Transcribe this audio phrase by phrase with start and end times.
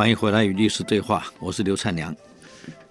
[0.00, 2.16] 欢迎回来与律师对话，我是刘灿良。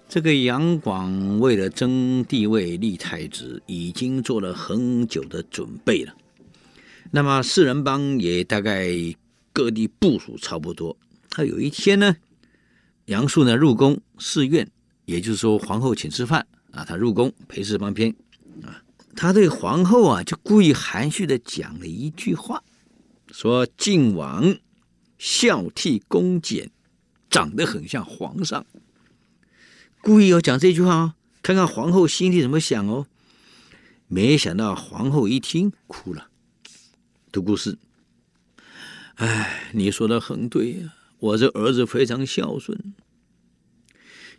[0.08, 6.14] 这个杨广为了争帝位立太子，已经做了很久的准备了。
[7.10, 8.92] 那么四人帮也大概
[9.52, 10.96] 各地部署差不多。
[11.28, 12.14] 他有一天呢，
[13.06, 14.70] 杨素呢入宫侍宴，
[15.04, 18.14] 也就是说皇后请吃饭啊，他入宫陪侍旁边
[18.62, 18.80] 啊，
[19.16, 22.62] 他对皇后啊就故意含蓄的讲了一句话，
[23.32, 24.56] 说晋王
[25.18, 26.70] 孝悌恭俭，
[27.30, 28.66] 长得很像皇上。
[30.02, 33.06] 故意要讲这句话哦，看看皇后心里怎么想哦。
[34.08, 36.28] 没想到皇后一听哭了。
[37.30, 37.78] 读故事，
[39.14, 42.92] 哎，你说的很对呀，我这儿子非常孝顺。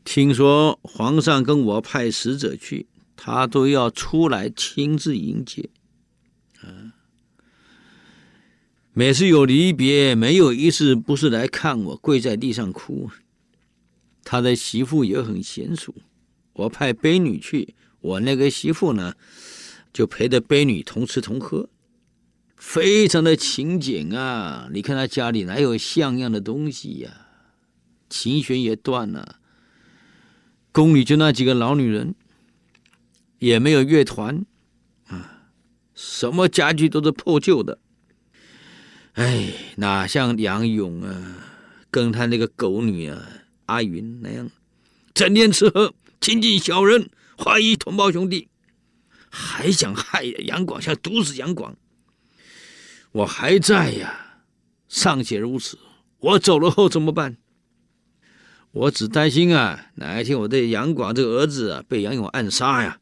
[0.03, 5.69] 听说皇上跟我派使者去，他都要出来亲自迎接。
[6.59, 6.91] 啊，
[8.93, 13.09] 每次有离别，没有一次不是来看我，跪在地上哭。
[14.23, 15.95] 他的媳妇也很贤淑，
[16.53, 19.13] 我派婢女去，我那个媳妇呢，
[19.93, 21.69] 就陪着婢女同吃同喝，
[22.57, 24.67] 非常的勤俭啊！
[24.73, 27.27] 你看他家里哪有像样的东西呀、
[28.09, 29.39] 琴弦也断了，
[30.73, 32.13] 宫里就那几个老女人，
[33.39, 34.45] 也没有乐团
[35.07, 35.49] 啊，
[35.95, 37.79] 什么家具都是破旧的。
[39.13, 41.37] 哎，哪像杨勇啊，
[41.89, 43.27] 跟他那个狗女啊。
[43.67, 44.49] 阿云那样，
[45.13, 48.49] 整天吃喝，亲近小人，怀疑同胞兄弟，
[49.29, 51.77] 还想害杨广，想毒死杨广。
[53.13, 54.41] 我还在呀，
[54.89, 55.79] 尚且如此，
[56.17, 57.37] 我走了后怎么办？
[58.71, 62.99] 我只担心啊，哪一天我的杨广这个儿子啊被杨勇暗杀呀？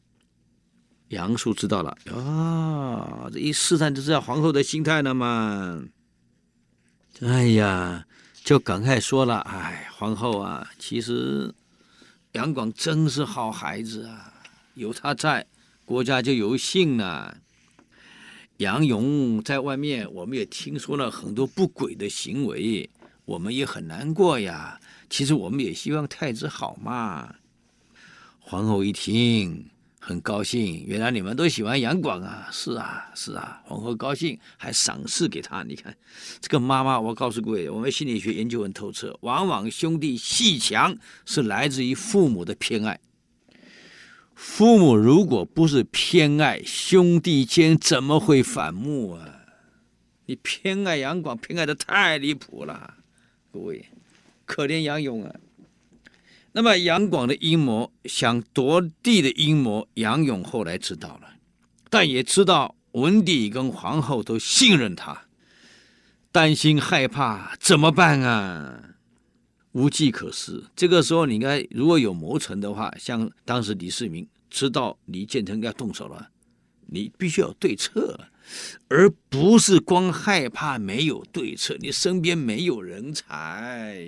[1.08, 5.82] 杨素知道了啊，这一试探就知道皇后的心态了嘛。
[7.22, 8.06] 哎呀。
[8.42, 11.54] 就赶快说了，哎，皇后啊，其实
[12.32, 14.32] 杨广真是好孩子啊，
[14.74, 15.46] 有他在，
[15.84, 17.36] 国家就有幸了。
[18.56, 22.88] 杨勇在外面，我们也听说了很多不轨的行为，
[23.26, 24.80] 我们也很难过呀。
[25.10, 27.34] 其实我们也希望太子好嘛。
[28.40, 29.66] 皇后一听。
[30.02, 32.48] 很高兴，原来你们都喜欢杨广啊！
[32.50, 35.62] 是啊，是啊，皇后高兴，还赏赐给他。
[35.62, 35.94] 你看，
[36.40, 40.96] 这个妈妈，我告诉各位，我们心理学研究很透彻，往往兄弟鬩墙
[41.26, 42.98] 是来自于父母的偏爱。
[44.34, 49.42] 父母如果不是偏爱，兄弟间怎么会反目啊？
[50.24, 52.94] 你偏爱杨广，偏爱得太离谱了，
[53.52, 53.84] 各位，
[54.46, 55.34] 可怜杨勇啊！
[56.52, 61.34] 那么杨广的阴谋，想夺地的阴谋，杨勇后来知道了，
[61.88, 65.26] 但也知道文帝跟皇后都信任他，
[66.32, 68.96] 担心害怕怎么办啊？
[69.72, 70.64] 无计可施。
[70.74, 76.30] 这个时候，你应该如果有谋臣的话，像当时李世民知道李建成要动手了，
[76.88, 78.18] 你必须要对策，
[78.88, 84.04] 而不是光害怕没有对策，你身边没有人才。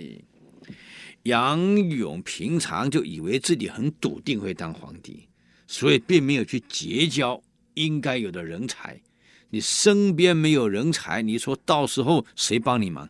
[1.24, 5.28] 杨勇平常就以为自己很笃定会当皇帝，
[5.66, 7.40] 所以并没有去结交
[7.74, 9.00] 应该有的人才。
[9.50, 13.08] 你身边没有人才，你说到时候谁帮你忙？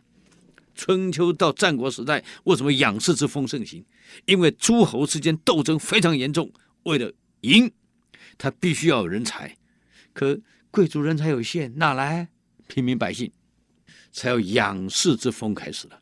[0.75, 3.85] 春秋到战国时代，为什么养士之风盛行？
[4.25, 6.51] 因为诸侯之间斗争非常严重，
[6.83, 7.71] 为了赢，
[8.37, 9.55] 他必须要有人才。
[10.13, 12.27] 可贵族人才有限，哪来？
[12.67, 13.31] 平民百姓，
[14.11, 15.99] 才有养士之风开始了。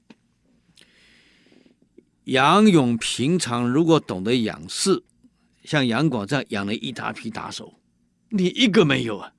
[2.25, 5.03] 杨勇平常如果懂得养士，
[5.63, 7.73] 像杨广这样养了一大批打手，
[8.29, 9.33] 你一个没有啊？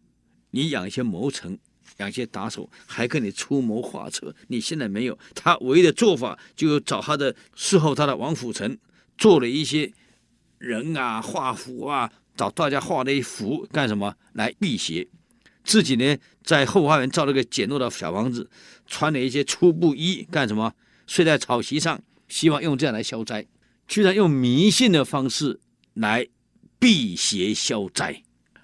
[0.50, 1.56] 你养一些谋臣，
[1.98, 4.34] 养一些打手，还跟你出谋划策。
[4.48, 8.76] 你现在没有，他唯一的做法就找他的侍候他的王辅臣，
[9.16, 9.93] 做了一些
[10.59, 15.06] 人啊画符啊，找大家画了一幅干什么来辟邪？
[15.62, 18.50] 自己呢在后花园造了个简陋的小房子，
[18.88, 20.75] 穿了一些粗布衣干什么？
[21.06, 22.02] 睡在草席上。
[22.32, 23.46] 希望用这样来消灾，
[23.87, 25.61] 居然用迷信的方式
[25.93, 26.26] 来
[26.79, 28.23] 辟邪消灾，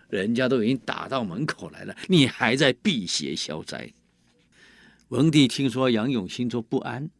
[0.08, 3.92] 人家都已经打到门口来了，你还在辟邪消灾。
[5.08, 7.10] 文帝听说杨勇心中不安，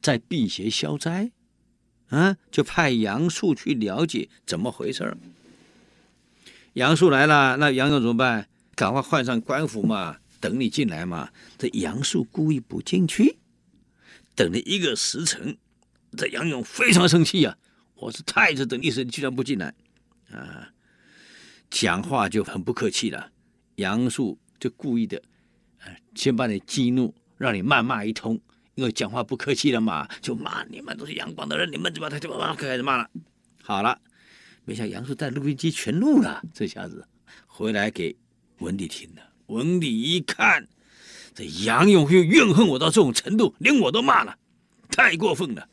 [0.00, 1.32] 在辟邪消灾，
[2.10, 5.16] 啊，就派杨素去了解怎么回事。
[6.74, 8.48] 杨素来了，那杨勇怎么办？
[8.76, 11.30] 赶快换上官服嘛，等你进来嘛。
[11.58, 13.38] 这杨素故意不进去，
[14.36, 15.58] 等了一个时辰。
[16.16, 17.56] 这杨勇非常生气呀、啊！
[17.94, 19.74] 我是太子等意思，你居然不进来，
[20.30, 20.68] 啊，
[21.70, 23.30] 讲话就很不客气了。
[23.74, 25.20] 杨素就故意的，
[26.14, 28.40] 先把你激怒，让你谩骂一通，
[28.74, 33.10] 因为讲话不客气了嘛，就骂你们都是杨广的人，你们怎么他就开始骂了。
[33.62, 34.00] 好了，
[34.64, 37.06] 没想杨素带录音机全录了，这下子
[37.46, 38.16] 回来给
[38.58, 39.22] 文帝听了。
[39.46, 40.66] 文帝一看，
[41.34, 44.36] 这杨勇又怨恨我到这种程度，连我都骂了，
[44.88, 45.68] 太过分了。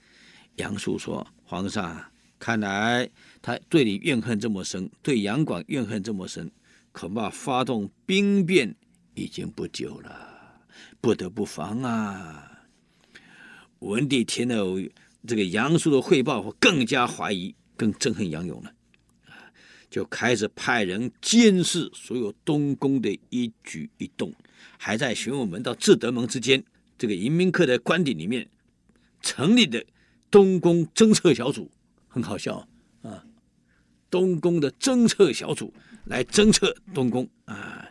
[0.56, 3.10] 杨素说：“皇上，看来
[3.42, 6.52] 他对你怨恨这么深，对杨广怨恨这么深，
[6.92, 8.76] 恐怕发动兵变
[9.14, 10.62] 已经不久了，
[11.02, 12.52] 不得不防啊。”
[13.80, 14.90] 文帝听了
[15.28, 18.72] 这个杨素的汇报，更加怀疑，更憎恨杨勇了，
[19.90, 24.34] 就开始派人监视所有东宫的一举一动，
[24.78, 26.64] 还在玄武门到至德门之间，
[26.98, 28.48] 这个迎宾客的官邸里面
[29.22, 29.86] 成立的
[30.36, 31.72] 东宫侦测小组，
[32.10, 32.68] 很好笑
[33.04, 33.24] 啊！
[34.10, 35.74] 东宫的侦测小组
[36.04, 37.88] 来侦测东宫啊，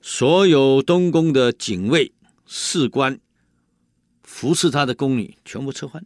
[0.00, 2.14] 所有东宫的警卫
[2.46, 3.20] 士官。
[4.22, 6.02] 服侍他的宫女全部撤换，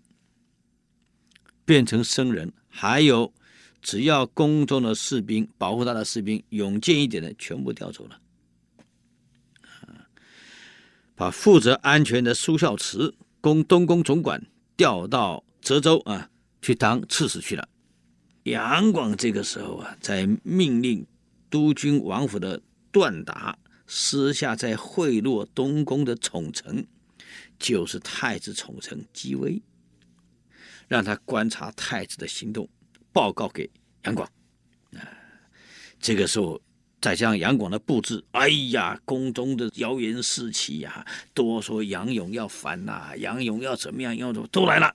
[1.65, 3.33] 变成僧人；还有
[3.81, 8.21] 只要宫中的士兵保护他的士兵勇健一点的，全部调走了。
[11.15, 14.45] 把负责安全的苏孝慈，供东宫总管
[14.81, 16.31] 调到泽州啊，
[16.63, 17.69] 去当刺史去了。
[18.45, 21.07] 杨广这个时候啊，在命令
[21.51, 26.87] 督军王府的段达私下在贿赂东宫的宠臣。
[27.59, 29.61] 就是太子宠臣姬威，
[30.89, 32.67] 让他观察太子的行动，
[33.13, 33.69] 报告给
[34.05, 34.27] 杨广。
[34.95, 35.05] 啊，
[36.01, 36.59] 这个时候
[37.01, 44.95] 再加上杨广的布置，哎呀，宫中的谣言四起呀，都说杨勇要反呐、杨勇要怎么样，要怎么都来了。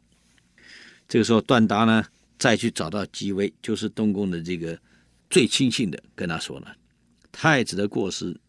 [1.07, 2.06] 这个时候段达呢，
[2.38, 4.80] 再去找到姬微，就是东宫的这个
[5.30, 6.75] 最亲信的，跟他说了，
[7.31, 8.40] 太子的过失，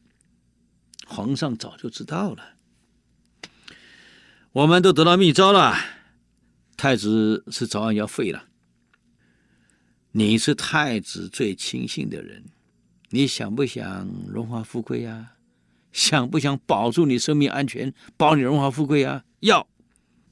[1.07, 2.55] 皇上早就知道了。
[4.53, 5.75] 我们都得到密诏了，
[6.77, 8.45] 太子是早晚要废了。
[10.13, 12.45] 你是太子最亲信的人，
[13.11, 15.33] 你想不想荣华富贵呀？
[15.93, 19.25] 想不想保住你生命安全，保你荣华富贵呀？
[19.41, 19.67] 要，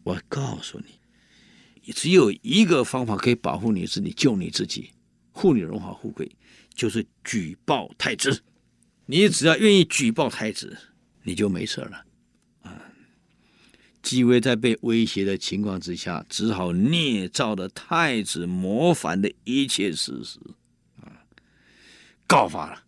[0.03, 4.91] 我告诉你，只有一个方法可以保护你自己、救你自己、
[5.33, 6.31] 护你荣华富贵，
[6.75, 8.43] 就是举报太子。
[9.07, 10.77] 你只要愿意举报太子，
[11.23, 12.05] 你就没事了。
[14.03, 20.39] 姬微在被威胁的情况之下，只好捏造了太子谋反的一切事实，
[22.35, 22.83] 告发了。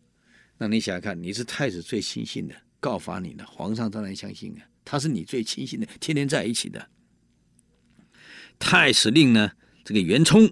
[0.59, 6.91] 那你想想看，你是太子最亲信的，告发你呢皇上当然相信啊，他是你最亲信的，天天在一起的。
[8.59, 9.53] 太史令呢，
[9.85, 10.51] 这个袁冲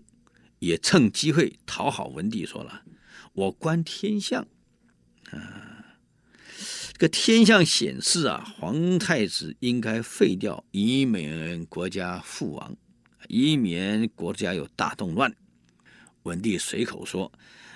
[0.61, 2.85] 也趁机会讨好文帝，说了
[3.35, 4.47] ：“我观天象，
[5.33, 5.97] 啊。”
[6.93, 12.77] 这个天象显示啊，皇太子应该废掉，以免国家覆亡，
[13.27, 15.35] 以免国家有大动乱。
[16.23, 17.33] 文帝随口说：“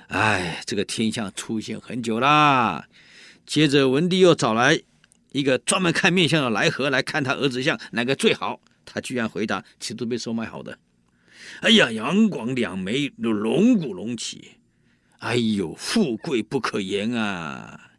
[0.08, 2.87] 哎，这个天象出现很久啦。”
[3.46, 4.82] 接着，文帝又找来
[5.32, 8.60] 一个专门看面相的来和来看他儿子相哪个最好。
[8.84, 10.78] 他居然回答：“其实都被收买好的。”
[11.60, 14.52] 哎呀，杨广两眉龙骨隆起，
[15.19, 17.93] 哎呦，富贵不可言啊！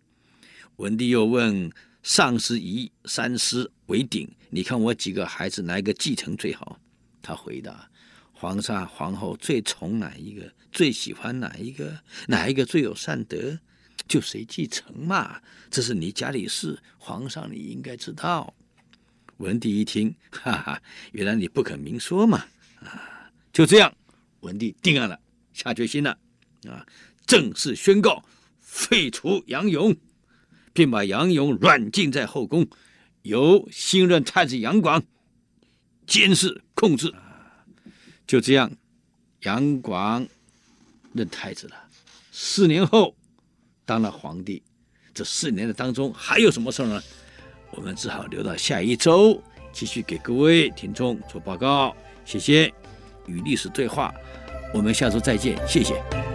[0.78, 1.72] 文帝又问
[2.04, 6.80] 上师仪、三师为鼎，你看我几个孩子哪个继承最好？
[7.22, 7.90] 他回答：
[8.40, 10.50] 皇上、皇后最宠哪一个？
[10.72, 12.00] 最喜欢哪一个？
[12.28, 13.60] 哪一个最有善德？
[14.08, 15.42] 就谁继承嘛。
[15.70, 18.54] 这是你家里事，皇上你应该知道。
[19.38, 20.82] 文帝一听，哈哈，
[21.12, 22.46] 原来你不肯明说嘛。
[22.82, 23.94] 啊，就这样，
[24.40, 25.20] 文帝定案了，
[25.52, 26.18] 下决心了，
[26.66, 26.88] 啊，
[27.26, 28.24] 正式宣告
[28.62, 29.94] 废除杨勇。
[30.72, 32.66] 并把杨勇软禁在后宫，
[33.24, 35.04] 由新任太子杨广
[36.08, 37.14] 监视控制。
[38.30, 38.72] 就这样，
[39.42, 40.24] 杨广
[41.14, 41.76] 任太子了。
[42.32, 43.16] 四年后，
[43.86, 44.62] 当了皇帝。
[45.16, 47.02] 这四年的当中，还有什么事呢？
[47.72, 49.42] 我们只好留到下一周
[49.74, 51.96] 继续给各位听众做报告。
[52.24, 52.72] 谢谢，
[53.26, 54.14] 与历史对话，
[54.76, 55.58] 我们下周再见。
[55.68, 56.29] 谢谢。